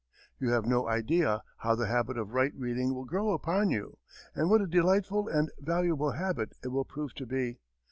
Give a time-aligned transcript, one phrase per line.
[0.39, 3.99] You have no idea how the habit of right reading will grow upon you,
[4.33, 7.59] and what a delightful and valuable habit it will prove to be.